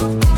you 0.00 0.37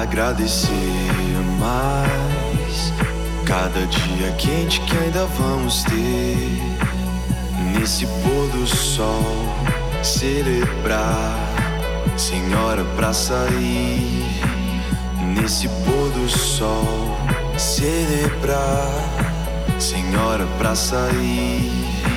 Agradecer 0.00 0.70
mais 1.58 2.92
cada 3.44 3.84
dia 3.86 4.32
quente 4.38 4.80
que 4.82 4.96
ainda 4.96 5.26
vamos 5.26 5.82
ter. 5.84 6.62
Nesse 7.72 8.06
pôr 8.06 8.48
do 8.52 8.66
sol, 8.66 9.48
celebrar, 10.02 11.36
senhora 12.16 12.84
pra 12.96 13.12
sair. 13.12 14.24
Nesse 15.34 15.68
pôr 15.68 16.10
do 16.10 16.28
sol, 16.28 17.16
celebrar, 17.56 18.92
senhora 19.78 20.46
pra 20.58 20.74
sair. 20.74 22.07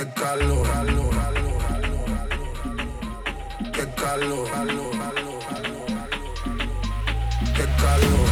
Que 0.00 0.06
calor. 0.12 0.66
calor. 0.66 1.10
Qué 3.70 3.84
calor, 4.00 4.50
calor. 4.50 4.94
Qué 7.54 7.66
calor, 7.82 8.28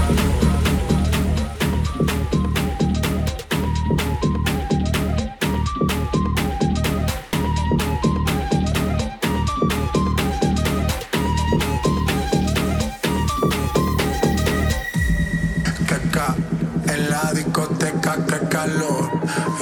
en 16.86 17.10
la 17.10 17.32
discoteca, 17.34 18.16
que 18.24 18.38
calor. 18.48 19.10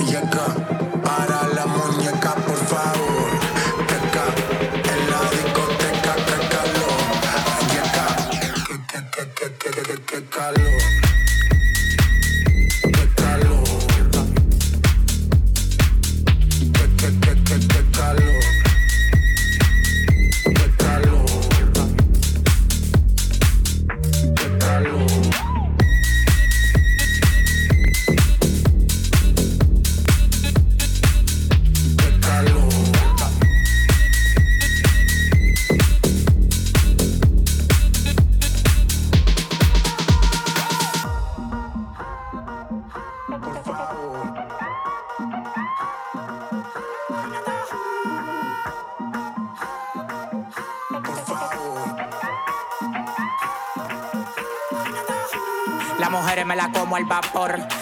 Y 0.09 0.15
acá 0.15 0.66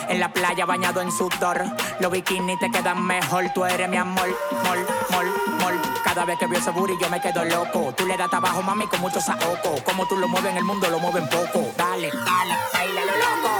En 0.09 0.20
la 0.20 0.29
playa 0.33 0.64
bañado 0.64 1.01
en 1.01 1.11
sudor. 1.11 1.64
Los 1.99 2.12
bikinis 2.12 2.59
te 2.61 2.70
quedan 2.70 3.05
mejor. 3.05 3.51
Tú 3.53 3.64
eres 3.64 3.88
mi 3.88 3.97
amor. 3.97 4.29
Mol, 4.64 4.87
mol, 5.11 5.27
mol. 5.61 5.81
Cada 6.05 6.25
vez 6.25 6.38
que 6.38 6.47
veo 6.47 6.61
ese 6.61 6.70
booty 6.70 6.97
yo 7.01 7.09
me 7.11 7.20
quedo 7.20 7.44
loco. 7.44 7.92
Tú 7.97 8.07
le 8.07 8.16
das 8.16 8.31
trabajo, 8.31 8.62
mami, 8.62 8.87
con 8.87 9.01
mucho 9.01 9.20
saoco. 9.20 9.83
Como 9.85 10.07
tú 10.07 10.16
lo 10.16 10.29
mueves 10.29 10.53
en 10.53 10.59
el 10.59 10.64
mundo, 10.64 10.88
lo 10.88 11.01
mueven 11.01 11.29
poco. 11.29 11.73
Dale, 11.77 12.11
dale, 12.12 12.55
baila 12.73 13.05
lo 13.05 13.12
loco. 13.16 13.54